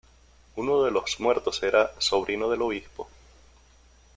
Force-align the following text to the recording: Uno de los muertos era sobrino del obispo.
Uno 0.55 0.81
de 0.81 0.89
los 0.89 1.19
muertos 1.19 1.61
era 1.61 1.91
sobrino 1.99 2.49
del 2.49 2.63
obispo. 2.63 3.07